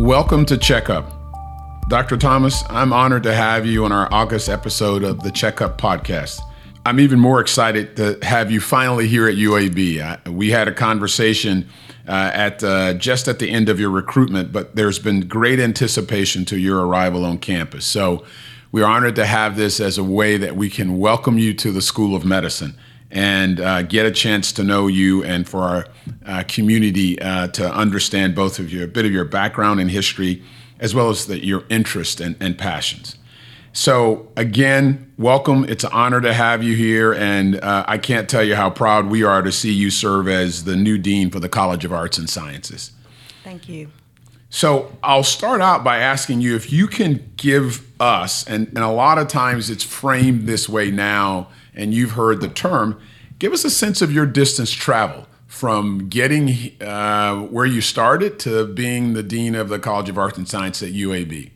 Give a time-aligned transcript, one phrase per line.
[0.00, 1.12] Welcome to Checkup.
[1.90, 2.16] Dr.
[2.16, 6.40] Thomas, I'm honored to have you on our August episode of the Checkup podcast.
[6.86, 10.00] I'm even more excited to have you finally here at UAB.
[10.00, 11.68] Uh, we had a conversation
[12.08, 16.46] uh, at uh, just at the end of your recruitment, but there's been great anticipation
[16.46, 17.84] to your arrival on campus.
[17.84, 18.24] So
[18.72, 21.82] we're honored to have this as a way that we can welcome you to the
[21.82, 22.74] School of Medicine
[23.10, 25.86] and uh, get a chance to know you and for our
[26.26, 30.42] uh, community uh, to understand both of you, a bit of your background and history,
[30.78, 33.16] as well as the, your interest and, and, passions.
[33.72, 35.64] So, again, welcome.
[35.64, 39.06] It's an honor to have you here, and uh, I can't tell you how proud
[39.06, 42.18] we are to see you serve as the new dean for the College of Arts
[42.18, 42.92] and Sciences.
[43.44, 43.90] Thank you.
[44.50, 48.90] So, I'll start out by asking you if you can give us, and, and a
[48.90, 51.48] lot of times it's framed this way now
[51.80, 53.00] and you've heard the term,
[53.38, 58.66] give us a sense of your distance travel from getting uh, where you started to
[58.66, 61.50] being the dean of the College of Arts and Science at UAB.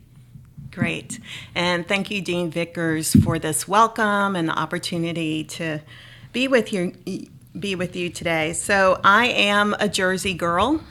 [0.71, 1.19] Great.
[1.53, 5.79] And thank you, Dean Vickers, for this welcome and the opportunity to
[6.33, 6.93] be with you,
[7.57, 8.51] be with you today.
[8.51, 10.81] So, I am a Jersey girl.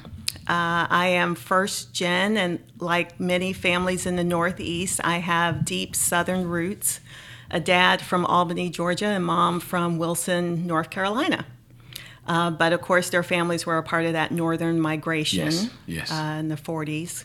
[0.46, 5.96] Uh, I am first gen, and like many families in the Northeast, I have deep
[5.96, 7.00] Southern roots
[7.50, 11.46] a dad from Albany, Georgia, and mom from Wilson, North Carolina.
[12.26, 16.12] Uh, but of course, their families were a part of that northern migration yes, yes.
[16.12, 17.24] Uh, in the 40s.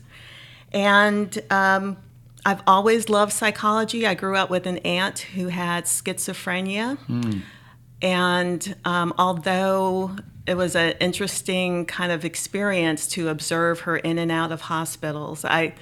[0.74, 1.98] And um,
[2.46, 4.06] I've always loved psychology.
[4.06, 6.98] I grew up with an aunt who had schizophrenia.
[7.08, 7.42] Mm.
[8.02, 14.32] And um, although it was an interesting kind of experience to observe her in and
[14.32, 15.76] out of hospitals, I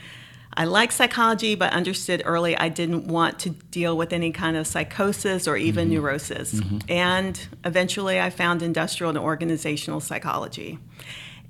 [0.58, 4.66] I liked psychology, but understood early I didn't want to deal with any kind of
[4.66, 6.02] psychosis or even mm-hmm.
[6.02, 6.56] neurosis.
[6.56, 6.80] Mm-hmm.
[6.90, 10.80] And eventually I found industrial and organizational psychology.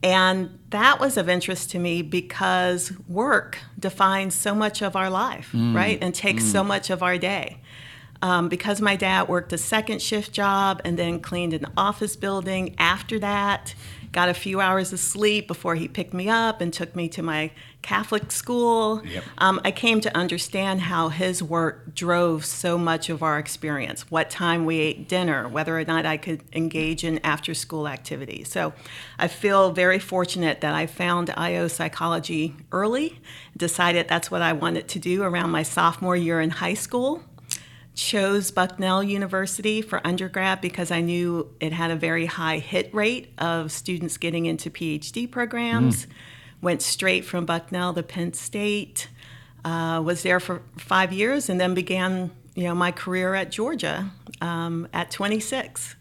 [0.03, 5.51] And that was of interest to me because work defines so much of our life,
[5.53, 5.73] mm.
[5.73, 5.97] right?
[6.01, 6.51] And takes mm.
[6.51, 7.61] so much of our day.
[8.21, 12.75] Um, because my dad worked a second shift job and then cleaned an office building
[12.77, 13.73] after that,
[14.11, 17.21] got a few hours of sleep before he picked me up and took me to
[17.21, 17.51] my
[17.87, 19.01] Catholic school.
[19.05, 19.23] Yep.
[19.37, 24.29] Um, I came to understand how his work drove so much of our experience what
[24.29, 28.49] time we ate dinner, whether or not I could engage in after school activities.
[28.49, 28.73] So
[29.17, 33.21] I feel very fortunate that I found IO psychology early,
[33.55, 37.23] decided that's what I wanted to do around my sophomore year in high school
[37.95, 43.33] chose Bucknell University for undergrad because I knew it had a very high hit rate
[43.39, 46.05] of students getting into PhD programs.
[46.05, 46.09] Mm.
[46.61, 49.09] Went straight from Bucknell to Penn State.
[49.63, 54.11] Uh, was there for five years and then began you know my career at Georgia
[54.41, 55.95] um, at 26.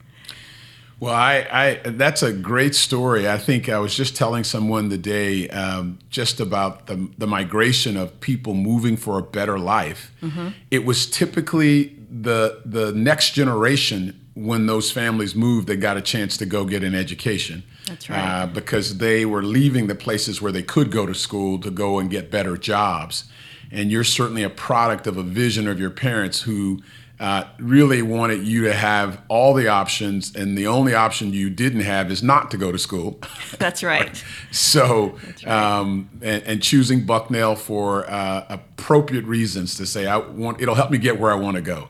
[0.98, 1.46] Well, I,
[1.84, 3.28] I, that's a great story.
[3.28, 7.98] I think I was just telling someone the day um, just about the, the migration
[7.98, 10.10] of people moving for a better life.
[10.22, 10.48] Mm-hmm.
[10.70, 16.36] It was typically the the next generation when those families moved that got a chance
[16.38, 17.62] to go get an education.
[17.86, 18.42] That's right.
[18.42, 21.98] Uh, because they were leaving the places where they could go to school to go
[21.98, 23.24] and get better jobs.
[23.70, 26.80] And you're certainly a product of a vision of your parents who
[27.18, 31.80] uh, really wanted you to have all the options, and the only option you didn't
[31.80, 33.18] have is not to go to school.
[33.58, 34.22] That's right.
[34.50, 35.52] so, That's right.
[35.52, 40.90] Um, and, and, choosing Bucknell for uh, appropriate reasons to say I want it'll help
[40.90, 41.88] me get where I want to go.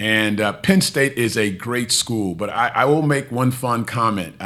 [0.00, 3.84] And uh, Penn State is a great school, but I, I will make one fun
[3.84, 4.36] comment.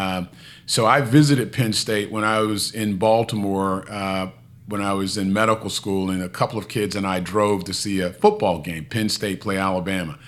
[0.66, 4.30] So I visited Penn State when I was in Baltimore uh,
[4.68, 7.74] when I was in medical school, and a couple of kids and I drove to
[7.74, 10.18] see a football game, Penn State play Alabama.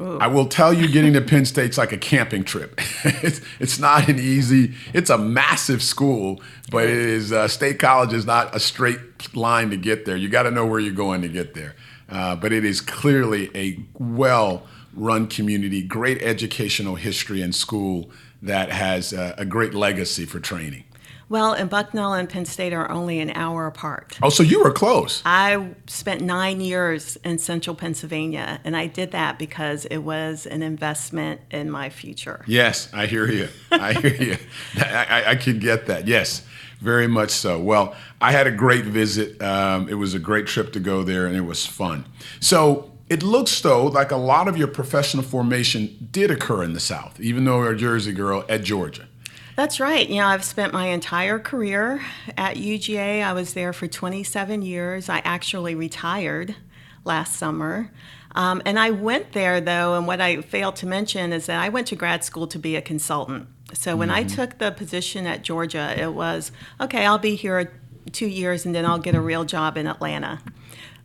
[0.00, 0.18] Ooh.
[0.18, 2.80] I will tell you, getting to Penn State's like a camping trip.
[3.04, 4.74] it's, it's not an easy.
[4.94, 6.40] It's a massive school,
[6.70, 9.00] but it is uh, State College is not a straight
[9.34, 10.16] line to get there.
[10.16, 11.74] You got to know where you're going to get there.
[12.08, 18.10] Uh, but it is clearly a well-run community, great educational history and school
[18.42, 20.84] that has uh, a great legacy for training.
[21.32, 24.18] Well, and Bucknell and Penn State are only an hour apart.
[24.22, 25.22] Oh, so you were close.
[25.24, 30.62] I spent nine years in central Pennsylvania, and I did that because it was an
[30.62, 32.44] investment in my future.
[32.46, 33.48] Yes, I hear you.
[33.70, 34.36] I hear you.
[34.76, 36.06] I, I, can get that.
[36.06, 36.44] Yes,
[36.82, 37.58] very much so.
[37.58, 39.40] Well, I had a great visit.
[39.40, 42.04] Um, it was a great trip to go there, and it was fun.
[42.40, 46.80] So, it looks though like a lot of your professional formation did occur in the
[46.80, 49.06] South, even though you're a Jersey girl at Georgia.
[49.54, 50.08] That's right.
[50.08, 52.02] You know, I've spent my entire career
[52.38, 53.22] at UGA.
[53.22, 55.10] I was there for 27 years.
[55.10, 56.56] I actually retired
[57.04, 57.90] last summer.
[58.34, 61.68] Um, and I went there, though, and what I failed to mention is that I
[61.68, 63.46] went to grad school to be a consultant.
[63.74, 64.20] So when mm-hmm.
[64.20, 66.50] I took the position at Georgia, it was
[66.80, 67.70] okay, I'll be here
[68.10, 70.40] two years and then I'll get a real job in Atlanta.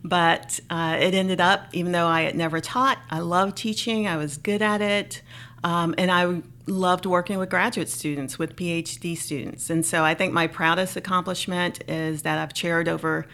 [0.04, 4.16] But uh, it ended up, even though I had never taught, I loved teaching, I
[4.16, 5.22] was good at it,
[5.64, 9.70] um, and I loved working with graduate students, with PhD students.
[9.70, 13.26] And so I think my proudest accomplishment is that I've chaired over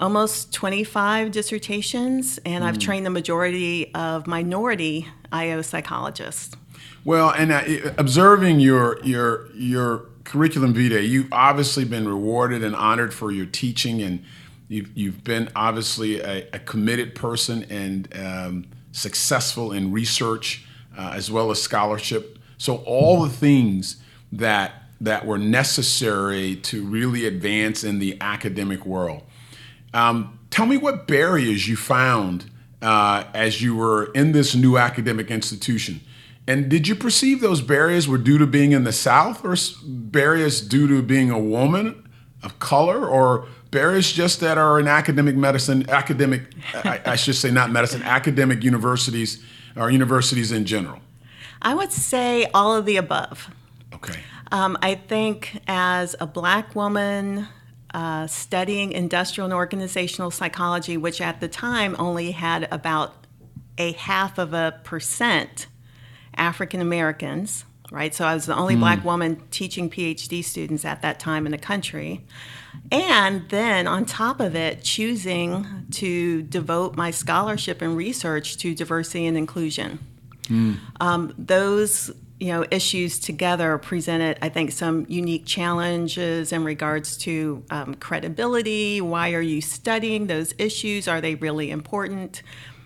[0.00, 2.66] almost 25 dissertations, and mm.
[2.66, 6.56] I've trained the majority of minority IO psychologists.
[7.04, 13.14] Well, and uh, observing your your your curriculum vitae, you've obviously been rewarded and honored
[13.14, 14.22] for your teaching, and
[14.70, 20.64] you've you've been obviously a, a committed person and um, successful in research
[20.96, 22.38] uh, as well as scholarship.
[22.56, 23.96] So all the things
[24.32, 29.22] that that were necessary to really advance in the academic world.
[29.92, 32.50] Um, tell me what barriers you found
[32.80, 36.00] uh, as you were in this new academic institution.
[36.46, 40.60] And did you perceive those barriers were due to being in the South or barriers
[40.60, 42.08] due to being a woman
[42.42, 46.42] of color or barriers just that are in academic medicine, academic,
[46.74, 49.44] I, I should say not medicine, academic universities
[49.76, 51.00] or universities in general?
[51.62, 53.50] I would say all of the above.
[53.94, 54.20] Okay.
[54.52, 57.46] Um, I think as a black woman
[57.94, 63.14] uh, studying industrial and organizational psychology, which at the time only had about
[63.78, 65.66] a half of a percent
[66.36, 68.14] African Americans, right?
[68.14, 68.80] So I was the only mm.
[68.80, 72.24] black woman teaching PhD students at that time in the country.
[72.92, 79.26] And then on top of it, choosing to devote my scholarship and research to diversity
[79.26, 79.98] and inclusion.
[80.44, 80.78] Mm.
[81.00, 87.62] Um, those you know issues together presented i think some unique challenges in regards to
[87.68, 92.42] um, credibility why are you studying those issues are they really important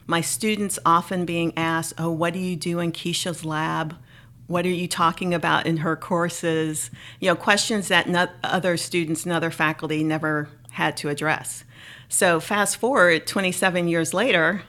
[0.07, 3.97] my students often being asked, Oh, what do you do in Kecia's lab?
[4.47, 6.91] What are you talking about in her courses?
[7.21, 11.65] You know, questions that no- other students and other faculty never had to address.
[12.09, 14.63] So, fast forward 27 years later,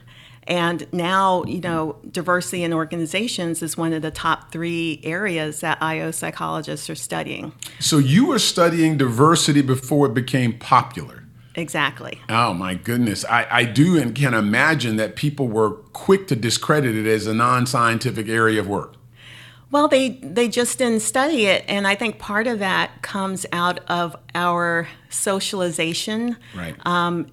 [0.48, 5.82] and now, you know, diversity in organizations is one of the top three areas that
[5.82, 7.52] IO psychologists are studying.
[7.78, 11.24] So, you were studying diversity before it became popular.
[11.56, 12.20] Exactly.
[12.28, 13.24] Oh my goodness.
[13.24, 17.32] I, I do and can imagine that people were quick to discredit it as a
[17.34, 18.95] non scientific area of work.
[19.70, 21.64] Well, they, they just didn't study it.
[21.66, 26.36] And I think part of that comes out of our socialization.
[26.54, 26.74] Right.
[26.86, 27.26] Um,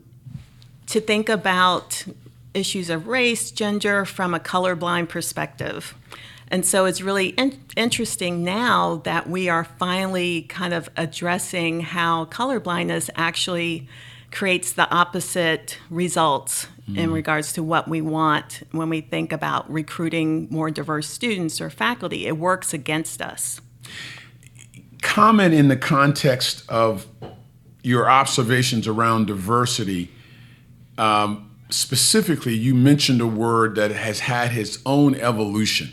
[0.88, 2.06] to think about
[2.54, 5.96] issues of race, gender from a colorblind perspective.
[6.50, 12.26] And so it's really in- interesting now that we are finally kind of addressing how
[12.26, 13.88] colorblindness actually
[14.32, 16.98] creates the opposite results mm.
[16.98, 21.70] in regards to what we want when we think about recruiting more diverse students or
[21.70, 22.28] faculty.
[22.28, 23.62] It works against us.
[25.02, 27.08] Comment in the context of
[27.84, 30.10] your observations around diversity.
[30.98, 35.92] Um, specifically, you mentioned a word that has had its own evolution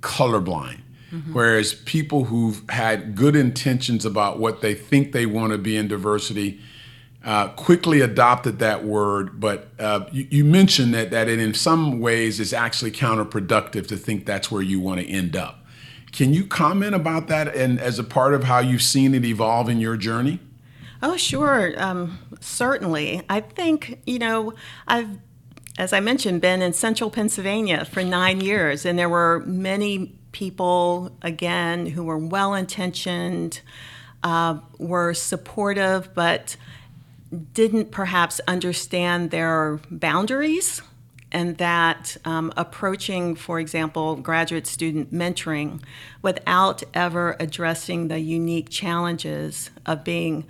[0.00, 0.80] colorblind.
[1.10, 1.32] Mm-hmm.
[1.32, 5.88] Whereas people who've had good intentions about what they think they want to be in
[5.88, 6.60] diversity
[7.24, 11.98] uh, quickly adopted that word, but uh, you, you, mentioned that that it in some
[11.98, 15.64] ways is actually counterproductive to think that's where you want to end up.
[16.12, 19.70] Can you comment about that and as a part of how you've seen it evolve
[19.70, 20.38] in your journey?
[21.02, 23.22] Oh, sure, um, certainly.
[23.30, 24.52] I think you know
[24.86, 25.18] I've,
[25.78, 31.16] as I mentioned, been in Central Pennsylvania for nine years, and there were many people
[31.22, 33.62] again who were well intentioned,
[34.22, 36.56] uh, were supportive, but
[37.34, 40.82] didn't perhaps understand their boundaries
[41.34, 45.82] and that um, approaching, for example, graduate student mentoring
[46.22, 50.46] without ever addressing the unique challenges of being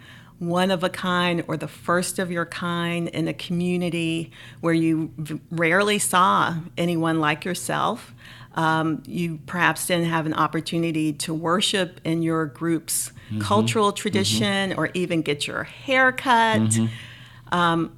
[0.47, 5.13] one of a kind or the first of your kind in a community where you
[5.51, 8.15] rarely saw anyone like yourself
[8.55, 13.41] um, you perhaps didn't have an opportunity to worship in your group's mm-hmm.
[13.41, 13.97] cultural mm-hmm.
[13.97, 14.81] tradition mm-hmm.
[14.81, 16.61] or even get your hair cut.
[16.61, 17.55] Mm-hmm.
[17.55, 17.97] Um,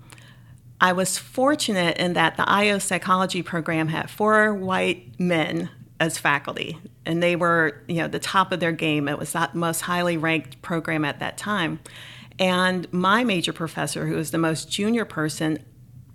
[0.80, 6.78] I was fortunate in that the IO psychology program had four white men as faculty,
[7.06, 9.08] and they were, you know, the top of their game.
[9.08, 11.80] It was the most highly ranked program at that time.
[12.38, 15.58] And my major professor, who was the most junior person,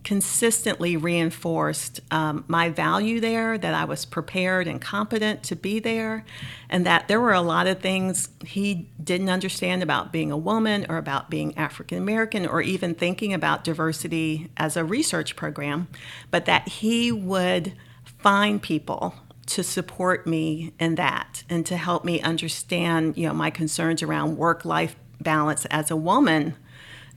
[0.03, 6.25] consistently reinforced um, my value there, that I was prepared and competent to be there,
[6.69, 10.85] and that there were a lot of things he didn't understand about being a woman
[10.89, 15.87] or about being African American or even thinking about diversity as a research program,
[16.31, 17.73] but that he would
[18.03, 19.15] find people
[19.47, 24.37] to support me in that and to help me understand you know my concerns around
[24.37, 26.55] work life balance as a woman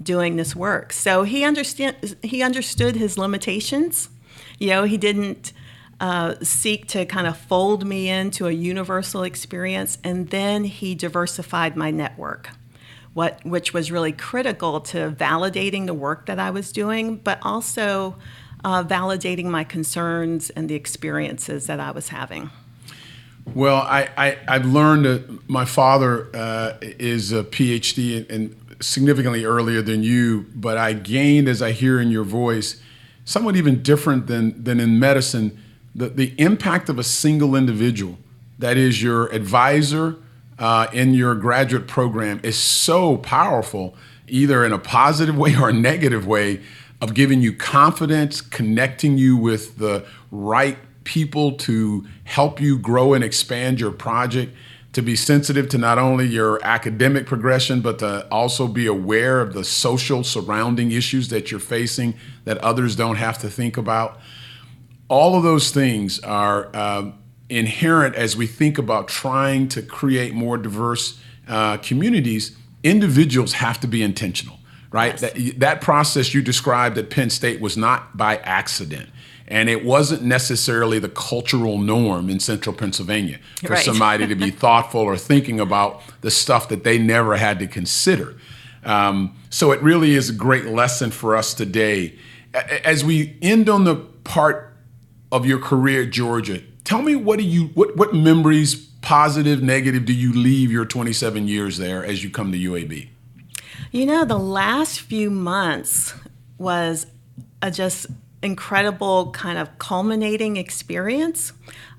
[0.03, 0.93] doing this work.
[0.93, 4.09] So he understand he understood his limitations.
[4.59, 5.53] You know, he didn't
[6.01, 11.77] uh, seek to kind of fold me into a universal experience, and then he diversified
[11.77, 12.51] my network.
[13.15, 18.17] What, which was really critical to validating the work that I was doing, but also
[18.65, 22.51] uh, validating my concerns and the experiences that I was having.
[23.53, 29.83] Well, I, I, have learned that my father uh, is a PhD and significantly earlier
[29.83, 32.81] than you, but I gained, as I hear in your voice,
[33.25, 35.63] somewhat even different than, than in medicine,
[35.95, 38.19] the, the impact of a single individual,
[38.59, 40.17] that is your advisor
[40.59, 43.95] uh, in your graduate program, is so powerful,
[44.27, 46.61] either in a positive way or a negative way,
[47.01, 53.23] of giving you confidence, connecting you with the right people to help you grow and
[53.23, 54.55] expand your project,
[54.93, 59.53] to be sensitive to not only your academic progression, but to also be aware of
[59.53, 64.21] the social surrounding issues that you're facing that others don't have to think about.
[65.09, 67.11] All of those things are uh,
[67.49, 72.57] inherent as we think about trying to create more diverse uh, communities.
[72.83, 74.59] Individuals have to be intentional,
[74.91, 75.21] right?
[75.21, 75.33] Yes.
[75.33, 79.11] That, that process you described at Penn State was not by accident.
[79.47, 83.85] And it wasn't necessarily the cultural norm in central Pennsylvania for right.
[83.85, 88.37] somebody to be thoughtful or thinking about the stuff that they never had to consider.
[88.85, 92.19] Um, so it really is a great lesson for us today.
[92.55, 94.77] As we end on the part
[95.33, 100.05] of your career at Georgia, tell me what do you what what memories, positive, negative,
[100.05, 103.09] do you leave your 27 years there as you come to UAB?
[103.91, 106.15] You know, the last few months
[106.59, 107.07] was
[107.63, 108.07] a just
[108.45, 111.53] incredible kind of culminating experience.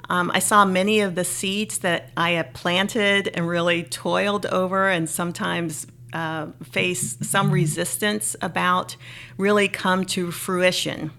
[0.10, 4.88] Um, I saw many of the seeds that I had planted and really toiled over
[4.88, 8.96] and sometimes uh, face some resistance about
[9.38, 11.12] really come to fruition.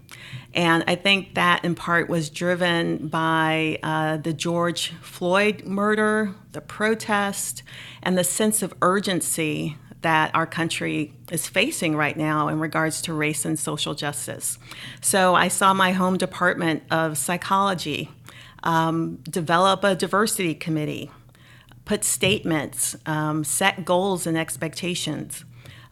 [0.53, 6.61] And I think that in part was driven by uh, the George Floyd murder, the
[6.61, 7.61] protest,
[8.01, 13.13] and the sense of urgency that our country is facing right now in regards to
[13.13, 14.59] race and social justice.
[15.01, 18.11] So I saw my home department of psychology
[18.63, 21.09] um, develop a diversity committee,
[21.85, 25.45] put statements, um, set goals and expectations.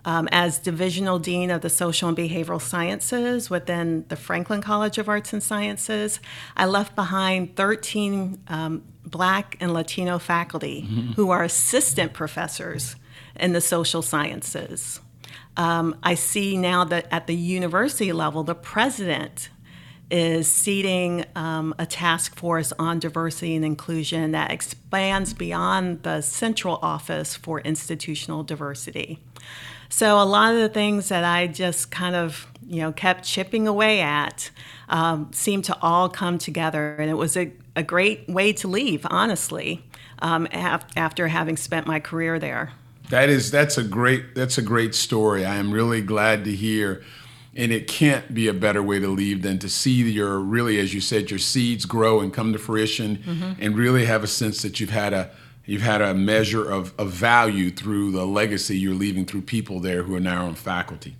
[0.07, 5.09] Um, as divisional dean of the social and behavioral sciences within the Franklin College of
[5.09, 6.19] Arts and Sciences,
[6.55, 11.13] I left behind 13 um, Black and Latino faculty mm-hmm.
[11.13, 12.95] who are assistant professors
[13.39, 14.99] in the social sciences.
[15.57, 19.49] Um, I see now that at the university level, the president
[20.11, 26.77] is seating um, a task force on diversity and inclusion that expands beyond the central
[26.81, 29.19] office for institutional diversity.
[29.89, 33.67] So a lot of the things that I just kind of you know kept chipping
[33.67, 34.51] away at
[34.89, 39.05] um, seemed to all come together, and it was a, a great way to leave,
[39.09, 39.83] honestly,
[40.19, 42.73] um, af- after having spent my career there.
[43.09, 45.45] That is that's a great that's a great story.
[45.45, 47.03] I am really glad to hear
[47.55, 50.93] and it can't be a better way to leave than to see your really as
[50.93, 53.53] you said your seeds grow and come to fruition mm-hmm.
[53.59, 55.31] and really have a sense that you've had a
[55.65, 60.03] you've had a measure of, of value through the legacy you're leaving through people there
[60.03, 61.15] who are now on faculty.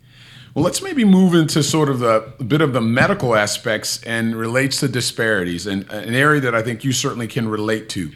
[0.54, 4.36] Well, let's maybe move into sort of the a bit of the medical aspects and
[4.36, 8.12] relates to disparities and an area that I think you certainly can relate to.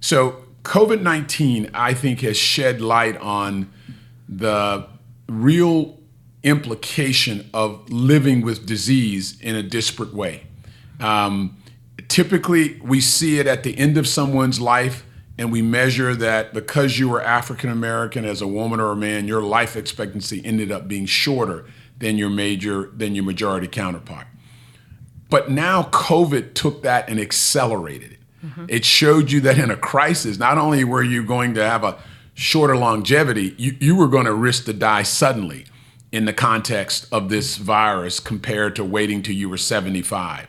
[0.00, 3.72] So COVID 19, I think, has shed light on
[4.28, 4.86] the
[5.26, 5.98] real
[6.42, 10.46] implication of living with disease in a disparate way.
[11.00, 11.56] Um,
[12.08, 15.06] typically, we see it at the end of someone's life,
[15.38, 19.26] and we measure that because you were African American as a woman or a man,
[19.26, 21.64] your life expectancy ended up being shorter
[21.96, 24.26] than your major than your majority counterpart.
[25.30, 28.17] But now COVID took that and accelerated it.
[28.44, 28.66] Mm-hmm.
[28.68, 31.98] It showed you that in a crisis, not only were you going to have a
[32.34, 35.66] shorter longevity, you, you were going to risk to die suddenly
[36.12, 40.46] in the context of this virus compared to waiting till you were 75.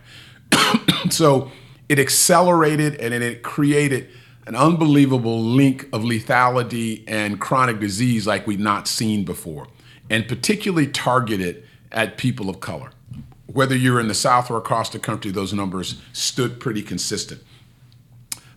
[1.09, 1.51] so
[1.89, 4.09] it accelerated and it created
[4.45, 9.67] an unbelievable link of lethality and chronic disease like we've not seen before,
[10.09, 12.91] and particularly targeted at people of color.
[13.47, 17.41] Whether you're in the South or across the country, those numbers stood pretty consistent.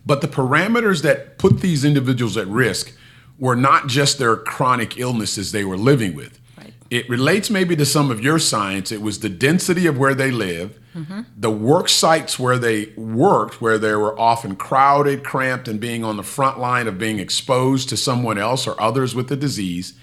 [0.05, 2.93] But the parameters that put these individuals at risk
[3.39, 6.39] were not just their chronic illnesses they were living with.
[6.57, 6.73] Right.
[6.89, 8.91] It relates maybe to some of your science.
[8.91, 11.21] It was the density of where they live, mm-hmm.
[11.35, 16.17] the work sites where they worked, where they were often crowded, cramped, and being on
[16.17, 19.93] the front line of being exposed to someone else or others with the disease,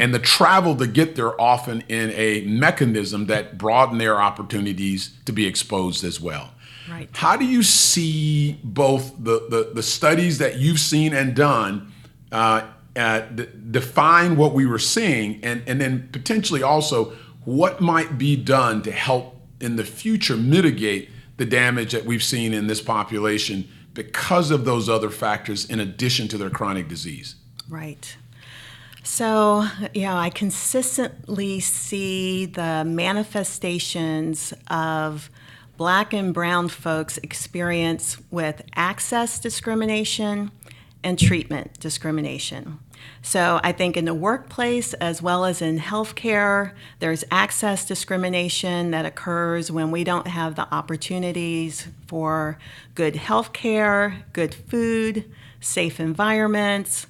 [0.00, 5.32] and the travel to get there often in a mechanism that broaden their opportunities to
[5.32, 6.54] be exposed as well.
[6.90, 7.08] Right.
[7.12, 11.92] How do you see both the, the, the studies that you've seen and done
[12.32, 12.66] uh,
[12.96, 17.12] uh, d- define what we were seeing, and, and then potentially also
[17.44, 22.52] what might be done to help in the future mitigate the damage that we've seen
[22.52, 27.36] in this population because of those other factors in addition to their chronic disease?
[27.68, 28.16] Right.
[29.02, 35.30] So, you know, I consistently see the manifestations of
[35.76, 40.50] black and brown folks experience with access discrimination
[41.02, 42.78] and treatment discrimination.
[43.22, 49.06] So I think in the workplace as well as in healthcare, there's access discrimination that
[49.06, 52.58] occurs when we don't have the opportunities for
[52.94, 55.24] good healthcare, good food,
[55.60, 57.06] safe environments,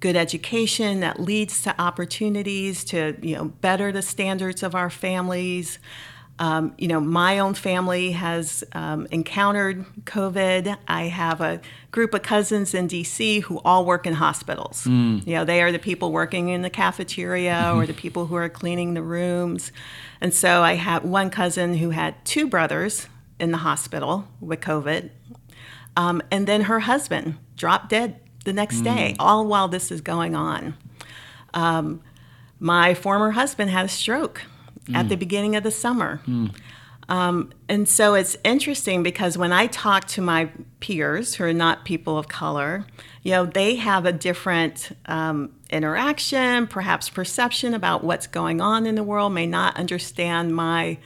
[0.00, 5.78] good education that leads to opportunities to you know better the standards of our families.
[6.38, 10.74] Um, you know, my own family has um, encountered COVID.
[10.88, 14.84] I have a group of cousins in DC who all work in hospitals.
[14.84, 15.26] Mm.
[15.26, 18.48] You know, they are the people working in the cafeteria or the people who are
[18.48, 19.70] cleaning the rooms.
[20.22, 23.06] And so I have one cousin who had two brothers
[23.38, 25.10] in the hospital with COVID.
[25.94, 28.18] Um, and then her husband dropped dead
[28.50, 28.84] the next mm.
[28.84, 30.74] day, all while this is going on.
[31.54, 32.02] Um,
[32.58, 34.42] my former husband had a stroke
[34.86, 34.96] mm.
[34.96, 35.20] at the mm.
[35.20, 36.20] beginning of the summer.
[36.26, 36.52] Mm.
[37.08, 41.84] Um, and so it's interesting because when I talk to my peers who are not
[41.84, 42.86] people of color,
[43.22, 48.96] you know, they have a different um, interaction, perhaps perception about what's going on in
[48.96, 50.98] the world, may not understand my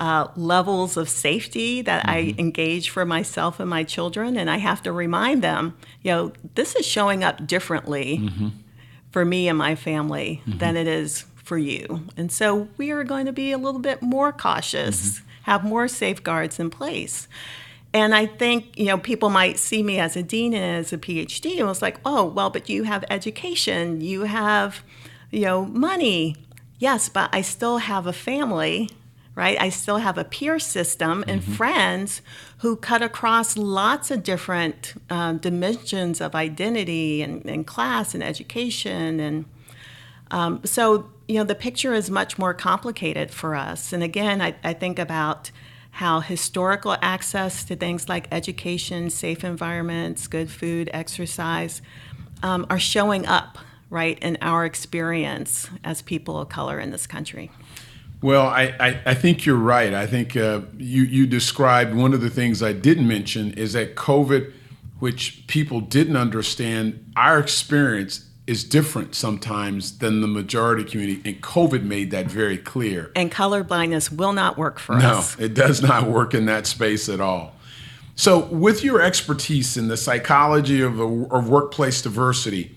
[0.00, 2.10] uh, levels of safety that mm-hmm.
[2.10, 4.36] I engage for myself and my children.
[4.36, 8.48] And I have to remind them, you know, this is showing up differently mm-hmm.
[9.10, 10.58] for me and my family mm-hmm.
[10.58, 12.06] than it is for you.
[12.16, 15.28] And so we are going to be a little bit more cautious, mm-hmm.
[15.42, 17.28] have more safeguards in place.
[17.92, 20.98] And I think, you know, people might see me as a dean and as a
[20.98, 24.82] PhD and was like, oh, well, but you have education, you have,
[25.30, 26.36] you know, money.
[26.78, 28.88] Yes, but I still have a family,
[29.40, 29.58] right?
[29.58, 31.52] I still have a peer system and mm-hmm.
[31.54, 32.20] friends
[32.58, 39.18] who cut across lots of different um, dimensions of identity and, and class and education.
[39.18, 39.46] And
[40.30, 43.94] um, so you know, the picture is much more complicated for us.
[43.94, 45.50] And again, I, I think about
[45.92, 51.80] how historical access to things like education, safe environments, good food, exercise
[52.42, 53.56] um, are showing up,
[53.88, 57.50] right, in our experience as people of color in this country.
[58.22, 59.94] Well, I, I, I think you're right.
[59.94, 63.94] I think uh, you, you described one of the things I didn't mention is that
[63.96, 64.52] COVID,
[64.98, 71.84] which people didn't understand, our experience is different sometimes than the majority community, and COVID
[71.84, 73.10] made that very clear.
[73.14, 75.38] And colorblindness will not work for no, us.
[75.38, 77.54] No, it does not work in that space at all.
[78.16, 82.74] So, with your expertise in the psychology of, of workplace diversity,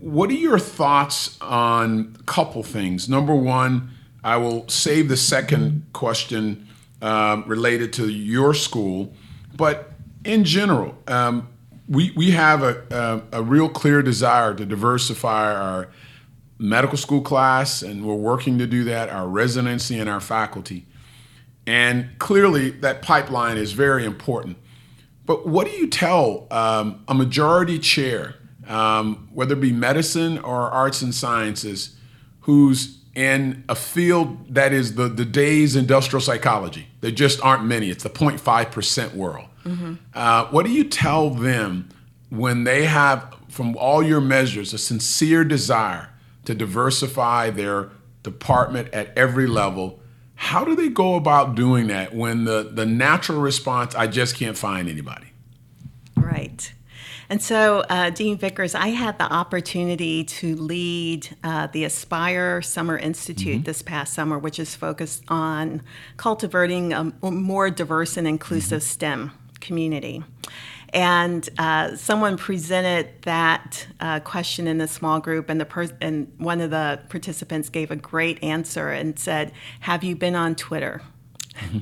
[0.00, 3.08] what are your thoughts on a couple things?
[3.08, 3.90] Number one,
[4.22, 6.68] I will save the second question
[7.02, 9.14] um, related to your school,
[9.56, 9.92] but
[10.24, 11.48] in general, um,
[11.88, 15.88] we, we have a, a, a, real clear desire to diversify our
[16.58, 20.86] medical school class, and we're working to do that, our residency and our faculty.
[21.66, 24.58] And clearly, that pipeline is very important.
[25.24, 28.34] But what do you tell um, a majority chair,
[28.66, 31.96] um, whether it be medicine or arts and sciences,
[32.40, 36.88] who's in a field that is the, the day's industrial psychology?
[37.00, 37.90] There just aren't many.
[37.90, 39.46] It's the 0.5% world.
[39.64, 39.94] Mm-hmm.
[40.14, 41.88] Uh, what do you tell them
[42.30, 46.10] when they have, from all your measures, a sincere desire
[46.44, 47.90] to diversify their
[48.22, 50.00] department at every level?
[50.34, 54.56] How do they go about doing that when the, the natural response, I just can't
[54.56, 55.26] find anybody?
[56.16, 56.72] Right.
[57.30, 62.98] And so, uh, Dean Vickers, I had the opportunity to lead uh, the Aspire Summer
[62.98, 63.62] Institute mm-hmm.
[63.62, 65.82] this past summer, which is focused on
[66.16, 68.90] cultivating a more diverse and inclusive mm-hmm.
[68.90, 70.24] STEM community.
[70.92, 76.32] And uh, someone presented that uh, question in the small group, and the per- and
[76.38, 81.00] one of the participants gave a great answer and said, "Have you been on Twitter?"
[81.54, 81.78] Mm-hmm.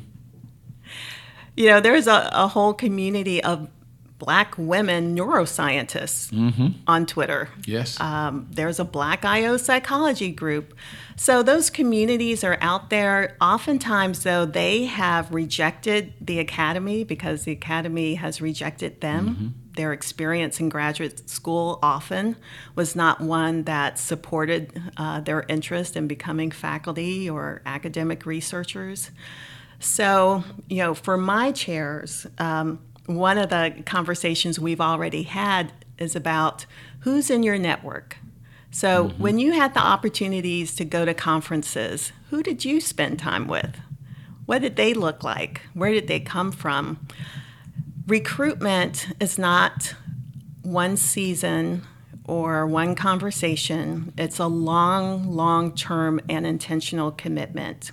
[1.56, 3.70] you know, there's a, a whole community of
[4.18, 6.68] black women neuroscientists mm-hmm.
[6.86, 7.48] on Twitter.
[7.66, 8.00] Yes.
[8.00, 10.74] Um, there's a Black IO psychology group.
[11.16, 13.36] So those communities are out there.
[13.40, 19.28] Oftentimes, though, they have rejected the academy because the academy has rejected them.
[19.28, 19.46] Mm-hmm.
[19.76, 22.34] their experience in graduate school often
[22.74, 29.12] was not one that supported uh, their interest in becoming faculty or academic researchers.
[29.80, 36.14] So, you know, for my chairs, um, one of the conversations we've already had is
[36.14, 36.66] about
[37.00, 38.18] who's in your network.
[38.70, 39.22] So, mm-hmm.
[39.22, 43.80] when you had the opportunities to go to conferences, who did you spend time with?
[44.44, 45.62] What did they look like?
[45.72, 47.06] Where did they come from?
[48.06, 49.94] Recruitment is not
[50.62, 51.86] one season
[52.24, 54.12] or one conversation.
[54.18, 57.90] It's a long, long term and intentional commitment.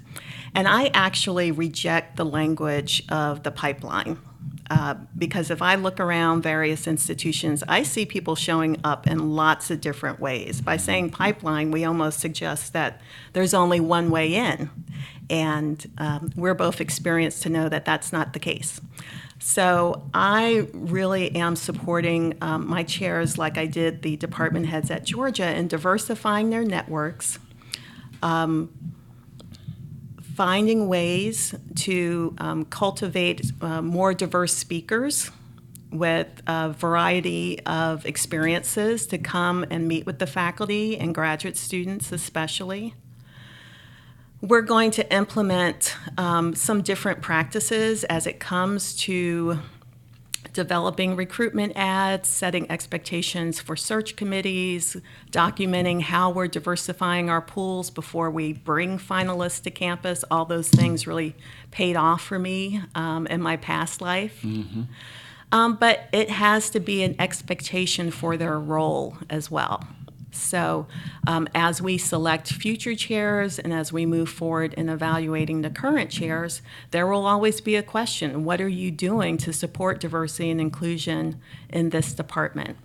[0.54, 4.17] And I actually reject the language of the pipeline.
[4.69, 9.69] Uh, because if I look around various institutions, I see people showing up in lots
[9.69, 10.60] of different ways.
[10.60, 12.99] By saying pipeline, we almost suggest that
[13.34, 14.69] there's only one way in.
[15.30, 18.82] And um, we're both experienced to know that that's not the case.
[19.38, 25.04] So I really am supporting um, my chairs, like I did the department heads at
[25.04, 27.38] Georgia, in diversifying their networks.
[28.23, 28.73] Um,
[30.35, 35.31] finding ways to um, cultivate uh, more diverse speakers
[35.91, 42.11] with a variety of experiences to come and meet with the faculty and graduate students,
[42.11, 42.93] especially.
[44.41, 49.59] We're going to implement um, some different practices as it comes to
[50.55, 54.97] developing recruitment ads, setting expectations for search committees,
[55.31, 60.23] documenting how we're diversifying our pools before we bring finalists to campus.
[60.31, 61.35] All those things really
[61.69, 64.41] paid off for me um, in my past life.
[64.41, 64.83] Mm-hmm.
[65.51, 69.85] Um, but it has to be an expectation for their role as well.
[70.35, 70.87] So,
[71.27, 76.11] um, as we select future chairs and as we move forward in evaluating the current
[76.11, 80.61] chairs, there will always be a question what are you doing to support diversity and
[80.61, 82.77] inclusion in this department?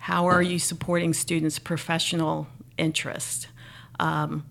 [0.00, 3.48] How are you supporting students' professional interest?
[4.00, 4.44] Um,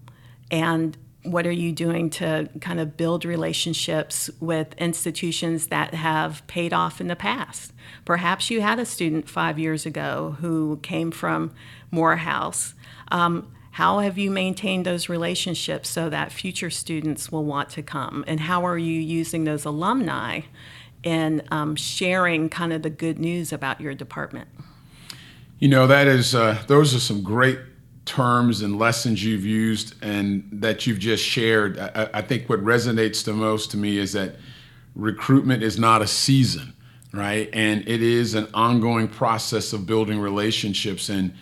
[0.49, 6.73] and what are you doing to kind of build relationships with institutions that have paid
[6.73, 7.73] off in the past?
[8.05, 11.51] Perhaps you had a student five years ago who came from
[11.91, 12.73] Morehouse.
[13.12, 18.23] Um, how have you maintained those relationships so that future students will want to come?
[18.27, 20.41] And how are you using those alumni
[21.03, 24.49] in um, sharing kind of the good news about your department?
[25.60, 27.60] You know, that is, uh, those are some great
[28.12, 31.80] terms and lessons you've used and that you've just shared.
[31.80, 34.36] I, I think what resonates the most to me is that
[34.95, 36.74] recruitment is not a season,
[37.13, 37.50] right?
[37.54, 41.08] And it is an ongoing process of building relationships.
[41.08, 41.34] And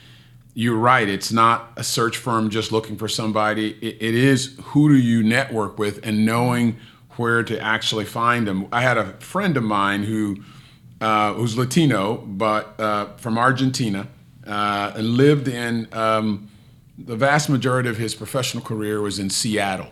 [0.54, 3.72] you're right, it's not a search firm just looking for somebody.
[3.82, 6.78] it, it is who do you network with and knowing
[7.18, 8.68] where to actually find them.
[8.72, 10.38] I had a friend of mine who
[11.02, 14.08] uh, who's Latino, but uh, from Argentina,
[14.46, 16.49] uh, and lived in um,
[17.06, 19.92] the vast majority of his professional career was in Seattle,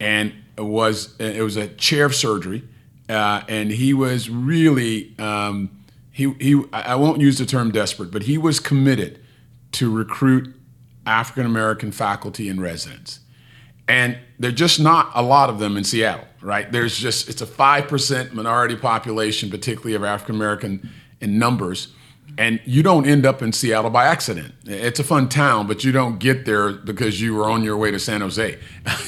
[0.00, 2.62] and it was it was a chair of surgery,
[3.08, 5.70] uh, and he was really um,
[6.10, 9.20] he he I won't use the term desperate, but he was committed
[9.72, 10.54] to recruit
[11.06, 13.20] African American faculty and residents,
[13.86, 16.70] and there're just not a lot of them in Seattle, right?
[16.70, 21.88] There's just it's a five percent minority population, particularly of African American in numbers
[22.38, 24.54] and you don't end up in Seattle by accident.
[24.64, 27.90] It's a fun town, but you don't get there because you were on your way
[27.90, 28.58] to San Jose.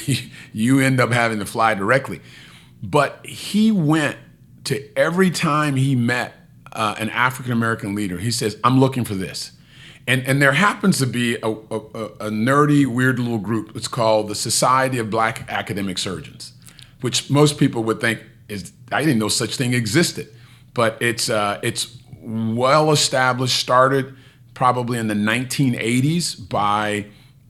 [0.53, 2.21] you end up having to fly directly.
[2.83, 4.17] But he went
[4.65, 6.35] to every time he met
[6.73, 9.53] uh, an African American leader, he says, I'm looking for this.
[10.07, 13.77] And, and there happens to be a, a, a nerdy, weird little group.
[13.77, 16.53] It's called the Society of Black Academic Surgeons,
[17.03, 20.29] which most people would think is, I didn't know such thing existed.
[20.73, 21.98] But it's, uh, it's
[22.29, 24.15] well established, started
[24.53, 27.07] probably in the 1980s by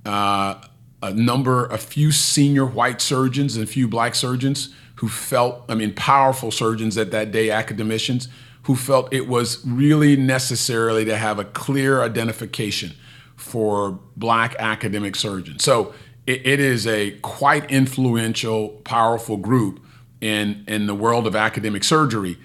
[0.06, 0.54] uh,
[1.02, 5.74] a number, a few senior white surgeons and a few black surgeons who felt, I
[5.74, 8.28] mean, powerful surgeons at that day, academicians,
[8.64, 12.92] who felt it was really necessarily to have a clear identification
[13.36, 15.64] for black academic surgeons.
[15.64, 15.94] So
[16.26, 19.80] it, it is a quite influential, powerful group
[20.20, 22.36] in, in the world of academic surgery.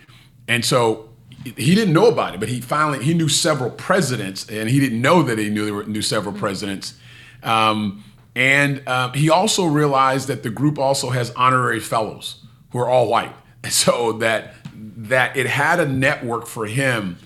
[0.48, 1.10] And so
[1.44, 5.02] he didn't know about it, but he finally he knew several presidents, and he didn't
[5.02, 6.96] know that he knew knew several presidents.
[7.42, 8.04] Um,
[8.36, 13.08] and uh, he also realized that the group also has honorary fellows who are all
[13.08, 13.34] white,
[13.70, 17.18] so that that it had a network for him,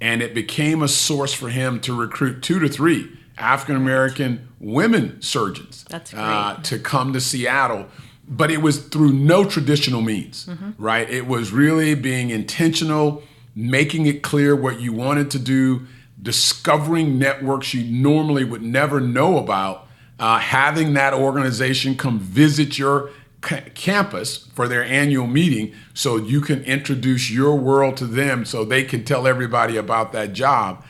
[0.00, 5.20] and it became a source for him to recruit two to three African American women
[5.20, 5.84] surgeons
[6.14, 7.86] uh, to come to Seattle.
[8.28, 10.70] But it was through no traditional means, mm-hmm.
[10.78, 11.08] right?
[11.08, 13.22] It was really being intentional
[13.56, 15.86] making it clear what you wanted to do,
[16.20, 19.88] discovering networks you normally would never know about,
[20.20, 26.40] uh, having that organization come visit your ca- campus for their annual meeting so you
[26.40, 30.84] can introduce your world to them so they can tell everybody about that job.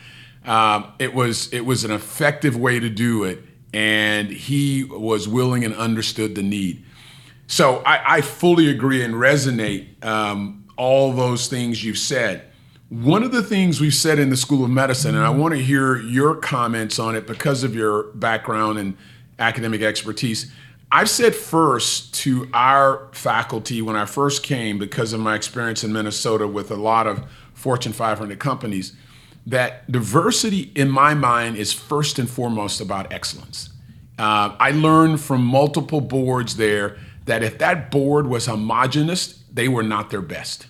[0.45, 5.65] Um, it was it was an effective way to do it, and he was willing
[5.65, 6.85] and understood the need.
[7.47, 12.43] So I, I fully agree and resonate um, all those things you've said.
[12.89, 15.61] One of the things we've said in the School of Medicine, and I want to
[15.61, 18.95] hear your comments on it because of your background and
[19.39, 20.49] academic expertise.
[20.89, 25.91] I've said first to our faculty when I first came, because of my experience in
[25.91, 28.95] Minnesota with a lot of Fortune 500 companies,
[29.45, 33.69] that diversity in my mind is first and foremost about excellence.
[34.17, 39.83] Uh, I learned from multiple boards there that if that board was homogenous, they were
[39.83, 40.67] not their best,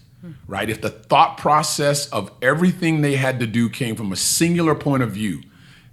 [0.48, 0.70] right?
[0.70, 5.04] If the thought process of everything they had to do came from a singular point
[5.04, 5.42] of view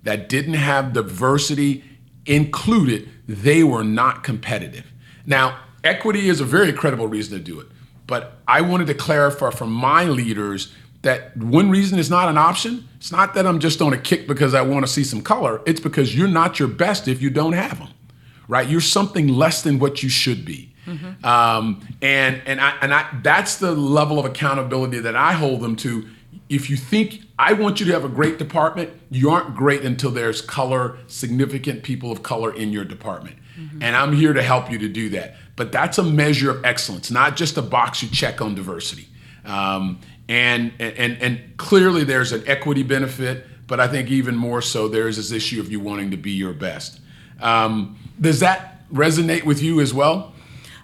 [0.02, 1.84] that didn't have diversity
[2.26, 4.90] included, they were not competitive.
[5.26, 7.66] Now, equity is a very credible reason to do it,
[8.06, 12.88] but I wanted to clarify for my leaders that one reason is not an option.
[12.96, 15.60] It's not that I'm just on a kick because I want to see some color.
[15.66, 17.90] It's because you're not your best if you don't have them,
[18.48, 18.66] right?
[18.66, 20.73] You're something less than what you should be.
[20.86, 21.24] Mm-hmm.
[21.24, 25.76] Um, and and I and I that's the level of accountability that I hold them
[25.76, 26.06] to.
[26.48, 30.10] If you think I want you to have a great department, you aren't great until
[30.10, 33.36] there's color, significant people of color in your department.
[33.58, 33.82] Mm-hmm.
[33.82, 35.36] And I'm here to help you to do that.
[35.56, 39.08] But that's a measure of excellence, not just a box you check on diversity.
[39.44, 44.88] Um, and, and, and clearly there's an equity benefit, but I think even more so
[44.88, 47.00] there's this issue of you wanting to be your best.
[47.40, 50.33] Um, does that resonate with you as well?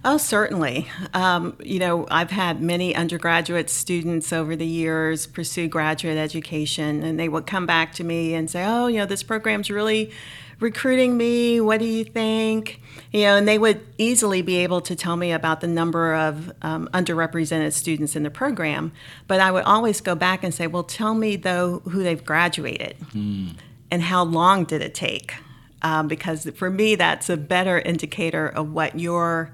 [0.03, 0.89] Oh, certainly.
[1.13, 7.21] Um, you know, I've had many undergraduate students over the years pursue graduate education, and
[7.21, 10.11] they would come back to me and say, Oh, you know, this program's really
[10.59, 11.61] recruiting me.
[11.61, 12.81] What do you think?
[13.13, 16.53] You know, and they would easily be able to tell me about the number of
[16.63, 18.93] um, underrepresented students in the program.
[19.27, 22.97] But I would always go back and say, Well, tell me, though, who they've graduated
[23.13, 23.55] mm.
[23.91, 25.35] and how long did it take?
[25.83, 29.53] Um, because for me, that's a better indicator of what your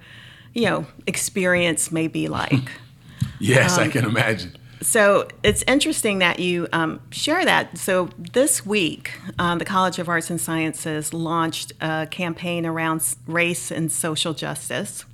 [0.56, 2.70] you know experience may be like.
[3.38, 4.56] yes, um, I can imagine.
[4.80, 7.76] So it's interesting that you um, share that.
[7.76, 13.70] So this week, um, the College of Arts and Sciences launched a campaign around race
[13.70, 15.04] and social justice.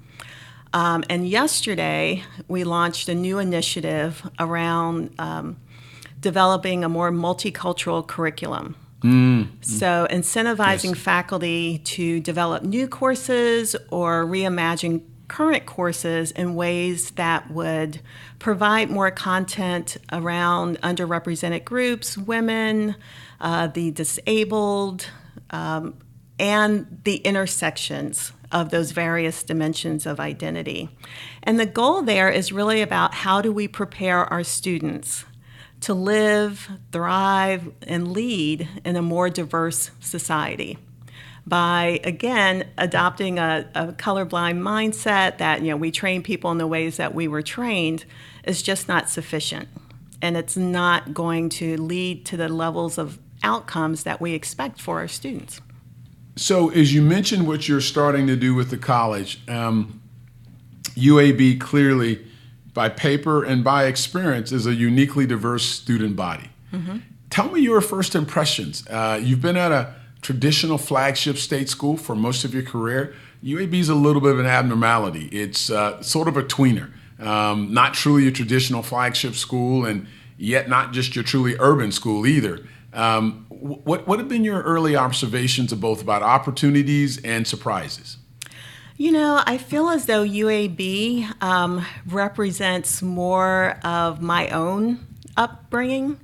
[0.73, 5.57] Um, and yesterday, we launched a new initiative around um,
[6.21, 8.77] developing a more multicultural curriculum.
[9.03, 9.49] Mm.
[9.65, 10.99] So, incentivizing yes.
[10.99, 17.99] faculty to develop new courses or reimagine current courses in ways that would
[18.38, 22.95] provide more content around underrepresented groups, women,
[23.40, 25.07] uh, the disabled,
[25.49, 25.95] um,
[26.38, 30.90] and the intersections of those various dimensions of identity.
[31.42, 35.25] And the goal there is really about how do we prepare our students
[35.81, 40.77] to live, thrive, and lead in a more diverse society
[41.47, 46.67] by again adopting a, a colorblind mindset that you know we train people in the
[46.67, 48.05] ways that we were trained
[48.45, 49.69] is just not sufficient.
[50.21, 54.99] And it's not going to lead to the levels of outcomes that we expect for
[54.99, 55.61] our students.
[56.37, 60.01] So as you mentioned what you're starting to do with the college um,
[60.95, 62.25] uab clearly
[62.73, 66.49] by paper and by experience is a uniquely diverse student body.
[66.73, 66.99] Mm-hmm.
[67.29, 68.87] tell me your first impressions.
[68.89, 73.75] Uh, you've been at a traditional flagship state school for most of your career, UAB
[73.75, 75.27] is a little bit of an abnormality.
[75.27, 80.07] It's uh, sort of a tweener, um, not truly a traditional flagship school, and
[80.39, 82.61] yet not just your truly urban school either.
[82.93, 88.19] Um, what what have been your early observations of both about opportunities and surprises?
[88.97, 95.05] You know, I feel as though UAB um, represents more of my own
[95.37, 96.21] upbringing.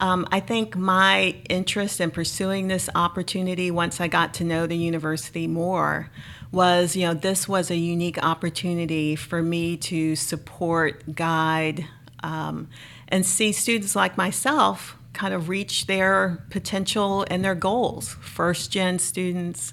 [0.00, 4.76] Um, I think my interest in pursuing this opportunity once I got to know the
[4.76, 6.10] university more
[6.52, 11.86] was, you know, this was a unique opportunity for me to support, guide,
[12.22, 12.68] um,
[13.08, 18.16] and see students like myself kind of reach their potential and their goals.
[18.20, 19.72] First gen students,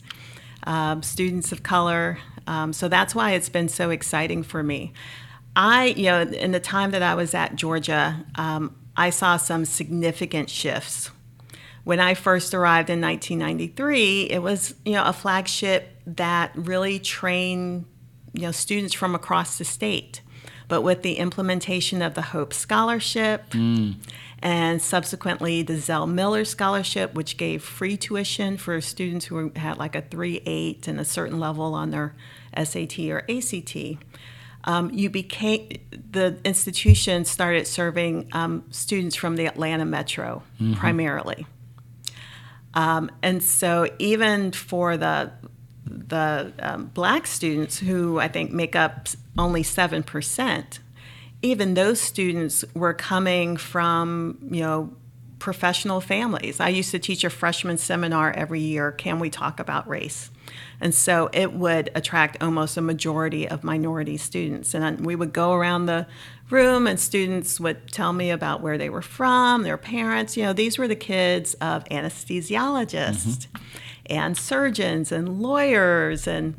[0.64, 2.18] um, students of color.
[2.48, 4.94] Um, so that's why it's been so exciting for me.
[5.56, 9.66] I, you know, in the time that I was at Georgia, um, I saw some
[9.66, 11.12] significant shifts.
[11.84, 17.86] When I first arrived in 1993, it was you know a flagship that really trained
[18.34, 20.22] you know students from across the state.
[20.70, 23.96] but with the implementation of the Hope Scholarship mm.
[24.42, 29.96] and subsequently the Zell Miller Scholarship, which gave free tuition for students who had like
[29.96, 32.16] a 3 8 and a certain level on their
[32.58, 33.76] SAT or ACT.
[34.66, 40.74] Um, you became the institution started serving um, students from the Atlanta metro mm-hmm.
[40.74, 41.46] primarily,
[42.74, 45.32] um, and so even for the
[45.86, 50.80] the um, black students who I think make up only 7%,
[51.42, 54.94] even those students were coming from, you know,
[55.40, 56.60] professional families.
[56.60, 60.30] I used to teach a freshman seminar every year, Can We Talk About Race?
[60.82, 64.74] And so it would attract almost a majority of minority students.
[64.74, 66.08] And we would go around the
[66.50, 70.36] room and students would tell me about where they were from, their parents.
[70.36, 73.48] You know, these were the kids of anesthesiologists.
[73.48, 73.58] Mm-hmm
[74.08, 76.56] and surgeons and lawyers and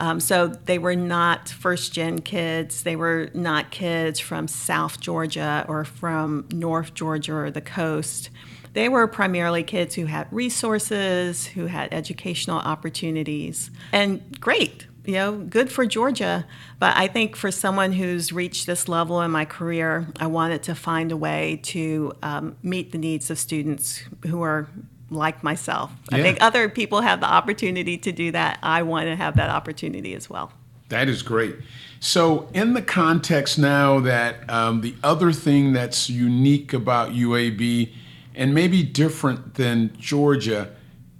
[0.00, 2.84] um, so they were not first gen kids.
[2.84, 8.30] They were not kids from South Georgia or from North Georgia or the coast.
[8.78, 13.72] They were primarily kids who had resources, who had educational opportunities.
[13.90, 16.46] And great, you know, good for Georgia.
[16.78, 20.76] But I think for someone who's reached this level in my career, I wanted to
[20.76, 24.68] find a way to um, meet the needs of students who are
[25.10, 25.90] like myself.
[26.12, 26.18] Yeah.
[26.18, 28.60] I think other people have the opportunity to do that.
[28.62, 30.52] I want to have that opportunity as well.
[30.90, 31.56] That is great.
[31.98, 37.90] So, in the context now that um, the other thing that's unique about UAB
[38.38, 40.70] and maybe different than Georgia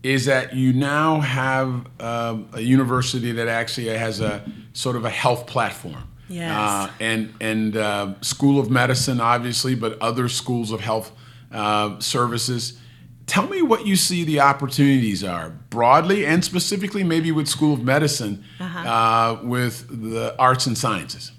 [0.04, 5.10] is that you now have um, a university that actually has a sort of a
[5.10, 6.08] health platform.
[6.28, 6.56] Yes.
[6.56, 11.10] Uh, and and uh, School of Medicine, obviously, but other schools of health
[11.52, 12.78] uh, services
[13.26, 17.82] tell me what you see the opportunities are broadly and specifically maybe with school of
[17.82, 18.88] medicine uh-huh.
[18.88, 21.32] uh, with the arts and sciences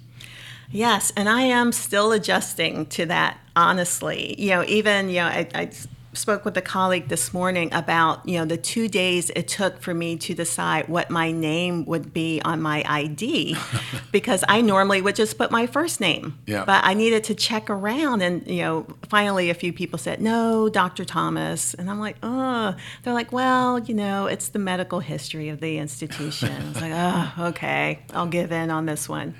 [0.71, 5.47] yes and i am still adjusting to that honestly you know even you know I,
[5.53, 5.71] I
[6.13, 9.93] spoke with a colleague this morning about you know the two days it took for
[9.93, 13.55] me to decide what my name would be on my ID,
[14.11, 16.37] because I normally would just put my first name.
[16.45, 16.65] Yeah.
[16.65, 20.69] But I needed to check around, and you know, finally a few people said no,
[20.69, 21.05] Dr.
[21.05, 22.75] Thomas, and I'm like, oh.
[23.03, 26.51] They're like, well, you know, it's the medical history of the institution.
[26.51, 29.35] I was like, oh, okay, I'll give in on this one.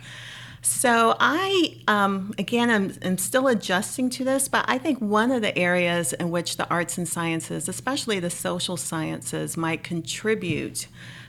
[0.62, 5.42] So I, um, again, I'm, I'm, still adjusting to this, but I think one of
[5.42, 10.88] the areas in which the arts and sciences, especially the social sciences, might contribute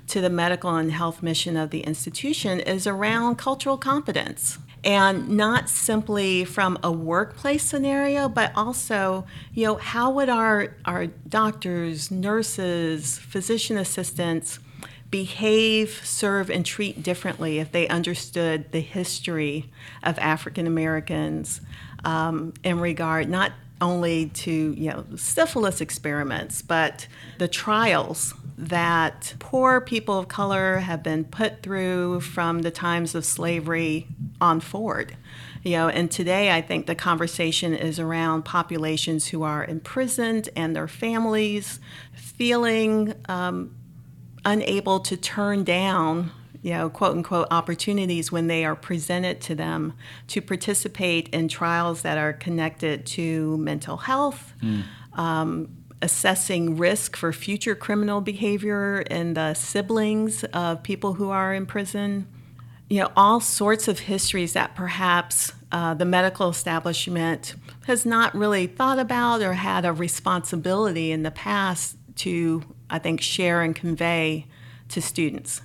[0.08, 4.58] to the medical and health mission of the institution is around cultural competence.
[4.82, 11.06] And not simply from a workplace scenario, but also, you know, how would our, our
[11.06, 14.58] doctors, nurses, physician assistants,
[15.10, 19.70] behave, serve, and treat differently if they understood the history
[20.02, 21.60] of African Americans
[22.04, 27.06] um, in regard not only to you know syphilis experiments, but
[27.38, 33.24] the trials that poor people of color have been put through from the times of
[33.24, 34.06] slavery
[34.40, 35.16] on forward.
[35.62, 40.76] You know, and today I think the conversation is around populations who are imprisoned and
[40.76, 41.80] their families
[42.14, 43.74] feeling um,
[44.44, 46.30] unable to turn down
[46.62, 49.94] you know, quote unquote, opportunities when they are presented to them
[50.28, 54.82] to participate in trials that are connected to mental health, mm.
[55.14, 55.68] um,
[56.02, 62.26] assessing risk for future criminal behavior in the siblings of people who are in prison.
[62.88, 67.54] You know, all sorts of histories that perhaps uh, the medical establishment
[67.86, 73.20] has not really thought about or had a responsibility in the past to I think,
[73.20, 74.46] share and convey
[74.88, 75.62] to students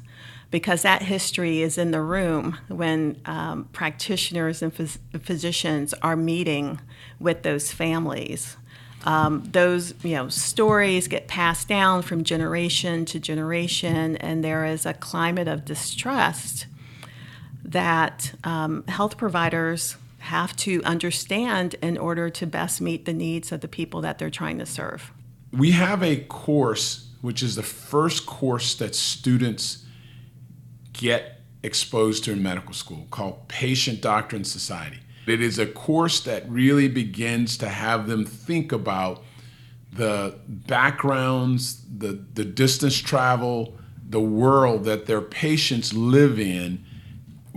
[0.52, 6.80] because that history is in the room when um, practitioners and phys- physicians are meeting
[7.20, 8.56] with those families.
[9.04, 14.86] Um, those you know stories get passed down from generation to generation, and there is
[14.86, 16.68] a climate of distrust
[17.64, 23.62] that um, health providers have to understand in order to best meet the needs of
[23.62, 25.12] the people that they're trying to serve.
[25.52, 29.84] We have a course which is the first course that students
[30.94, 35.00] get exposed to in medical school called Patient Doctor Society.
[35.26, 39.24] It is a course that really begins to have them think about
[39.92, 43.76] the backgrounds, the, the distance travel,
[44.08, 46.85] the world that their patients live in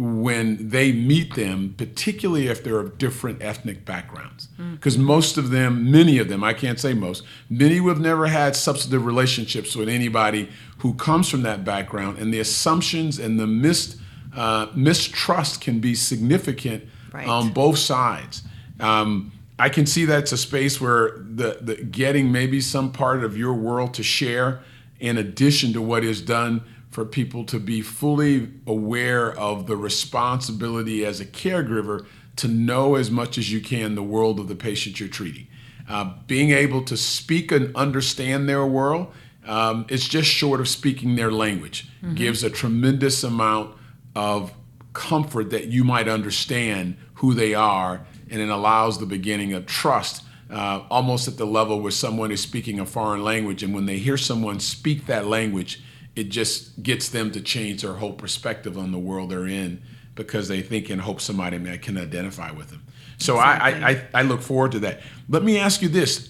[0.01, 4.47] when they meet them, particularly if they're of different ethnic backgrounds.
[4.73, 5.01] Because mm.
[5.01, 8.55] most of them, many of them, I can't say most, many who have never had
[8.55, 13.97] substantive relationships with anybody who comes from that background, and the assumptions and the mis,
[14.37, 17.27] uh, mistrust can be significant right.
[17.27, 18.43] on both sides.
[18.79, 23.37] Um, I can see that's a space where the, the getting maybe some part of
[23.37, 24.61] your world to share,
[25.01, 26.63] in addition to what is done
[26.99, 33.09] for people to be fully aware of the responsibility as a caregiver to know as
[33.09, 35.47] much as you can the world of the patient you're treating.
[35.89, 39.13] Uh, being able to speak and understand their world,
[39.47, 42.17] um, it's just short of speaking their language, mm-hmm.
[42.17, 43.77] gives a tremendous amount
[44.17, 44.53] of
[44.93, 50.25] comfort that you might understand who they are, and it allows the beginning of trust.
[50.51, 53.99] Uh, almost at the level where someone is speaking a foreign language, and when they
[53.99, 55.81] hear someone speak that language,
[56.17, 59.83] it just gets them to change their whole perspective on the world they're in
[60.15, 62.83] because they think and hope somebody can identify with them.
[63.19, 63.85] So exactly.
[63.85, 65.01] I, I, I look forward to that.
[65.29, 66.29] Let me ask you this: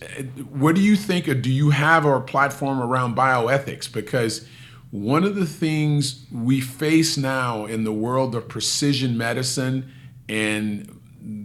[0.50, 3.92] What do you think, or do you have a platform around bioethics?
[3.92, 4.46] Because
[4.90, 9.92] one of the things we face now in the world of precision medicine
[10.28, 11.00] and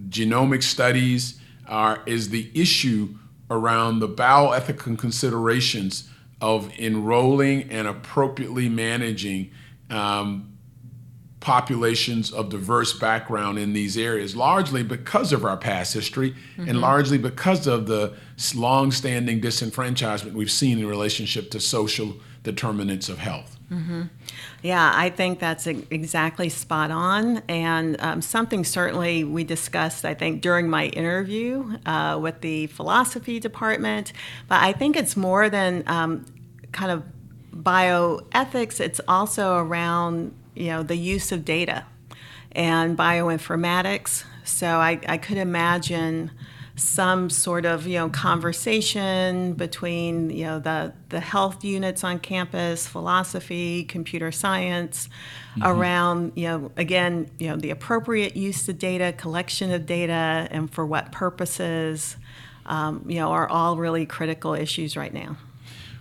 [0.09, 3.15] genomic studies are, is the issue
[3.49, 6.09] around the bioethical considerations
[6.44, 9.50] of enrolling and appropriately managing
[9.89, 10.58] um,
[11.39, 16.68] populations of diverse background in these areas, largely because of our past history mm-hmm.
[16.68, 18.14] and largely because of the
[18.56, 22.14] long-standing disenfranchisement we've seen in relationship to social
[22.44, 23.58] determinants of health.
[23.74, 24.03] Mm-hmm.
[24.61, 30.41] Yeah, I think that's exactly spot on, and um, something certainly we discussed, I think,
[30.41, 34.13] during my interview uh, with the philosophy department.
[34.47, 36.26] But I think it's more than um,
[36.71, 37.03] kind of
[37.55, 41.86] bioethics, it's also around you know the use of data
[42.51, 44.24] and bioinformatics.
[44.43, 46.32] So I, I could imagine
[46.76, 52.88] some sort of you know conversation between you know the the health units on campus,
[52.88, 55.07] philosophy, computer science,
[55.51, 55.63] mm-hmm.
[55.63, 60.74] around you know again you know the appropriate use of data, collection of data, and
[60.74, 62.17] for what purposes,
[62.65, 65.38] um, you know are all really critical issues right now.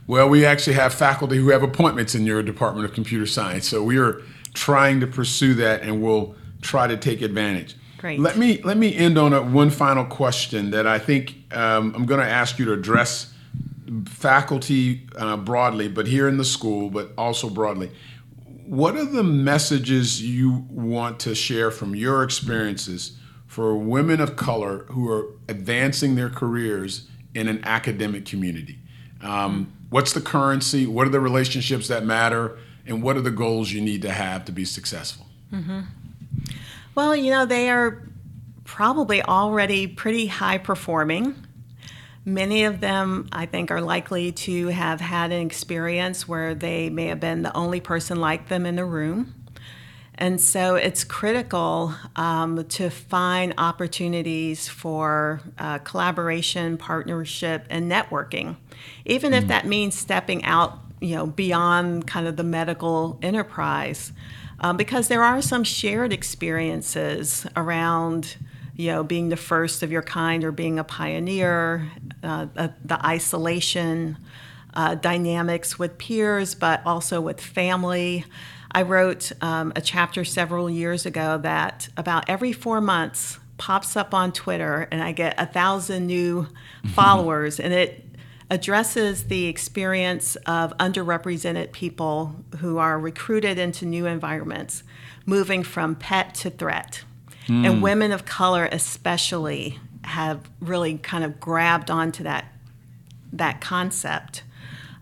[0.06, 3.82] Well, we actually have faculty who have appointments in your Department of Computer Science, so
[3.82, 4.22] we are
[4.54, 7.76] trying to pursue that, and we'll try to take advantage.
[8.02, 8.18] Great.
[8.18, 12.04] Let me let me end on a, one final question that I think um, I'm
[12.04, 13.32] going to ask you to address
[14.06, 17.92] faculty uh, broadly, but here in the school, but also broadly.
[18.66, 24.78] What are the messages you want to share from your experiences for women of color
[24.88, 28.80] who are advancing their careers in an academic community?
[29.22, 30.88] Um, what's the currency?
[30.88, 32.58] What are the relationships that matter?
[32.84, 35.26] And what are the goals you need to have to be successful?
[35.52, 35.82] Mm-hmm.
[36.94, 38.02] Well, you know, they are
[38.64, 41.34] probably already pretty high performing.
[42.24, 47.06] Many of them, I think, are likely to have had an experience where they may
[47.06, 49.34] have been the only person like them in the room.
[50.14, 58.56] And so it's critical um, to find opportunities for uh, collaboration, partnership, and networking,
[59.06, 59.38] even mm.
[59.38, 64.12] if that means stepping out, you know, beyond kind of the medical enterprise
[64.62, 68.36] um, because there are some shared experiences around
[68.76, 71.90] you know being the first of your kind or being a pioneer
[72.22, 74.16] uh, the, the, isolation
[74.74, 78.24] uh, dynamics with peers but also with family.
[78.74, 84.12] I wrote um, a chapter several years ago that about every four months pops up
[84.14, 86.48] on twitter and i get a thousand new
[86.94, 88.11] followers and it
[88.52, 94.82] addresses the experience of underrepresented people who are recruited into new environments,
[95.24, 97.02] moving from pet to threat.
[97.46, 97.66] Mm.
[97.66, 102.44] And women of color, especially, have really kind of grabbed onto that,
[103.32, 104.42] that concept.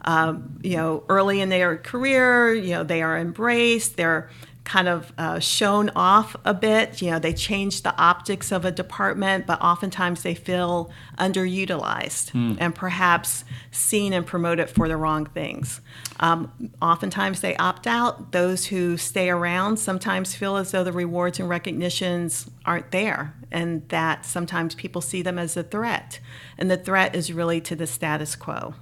[0.04, 4.30] Um, you know, early in their career, you know, they are embraced, they're
[4.70, 7.02] kind of uh, shown off a bit.
[7.02, 12.56] You know, they change the optics of a department, but oftentimes they feel underutilized mm.
[12.60, 15.80] and perhaps seen and promoted for the wrong things.
[16.20, 18.30] Um, oftentimes they opt out.
[18.30, 23.88] Those who stay around sometimes feel as though the rewards and recognitions aren't there, and
[23.88, 26.20] that sometimes people see them as a threat.
[26.58, 28.74] And the threat is really to the status quo.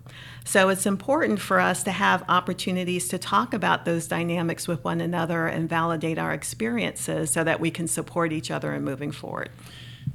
[0.44, 5.00] So it's important for us to have opportunities to talk about those dynamics with one
[5.00, 9.50] another and validate our experiences so that we can support each other in moving forward.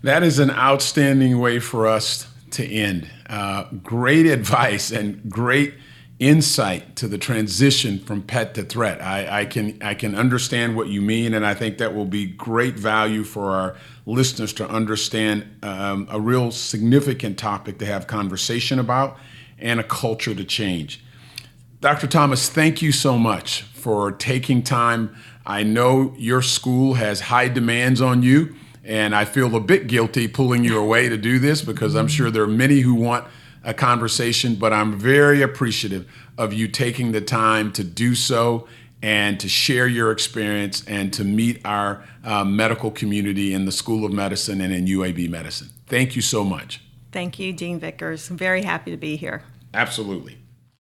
[0.01, 3.09] That is an outstanding way for us to end.
[3.29, 5.75] Uh, great advice and great
[6.19, 9.01] insight to the transition from pet to threat.
[9.01, 12.25] I, I, can I can understand what you mean, and I think that will be
[12.25, 18.79] great value for our listeners to understand um, a real significant topic to have conversation
[18.79, 19.17] about
[19.57, 21.03] and a culture to change.
[21.81, 22.07] Dr.
[22.07, 25.13] Thomas, thank you so much for taking time.
[25.45, 28.55] I know your school has high demands on you,
[28.85, 32.29] And I feel a bit guilty pulling you away to do this because I'm sure
[32.29, 33.25] there are many who want
[33.63, 38.67] a conversation, but I'm very appreciative of you taking the time to do so
[39.01, 44.05] and to share your experience and to meet our uh, medical community in the School
[44.05, 45.69] of Medicine and in UAB Medicine.
[45.87, 46.81] Thank you so much.
[47.11, 48.29] Thank you, Dean Vickers.
[48.29, 49.43] I'm very happy to be here.
[49.73, 50.37] Absolutely.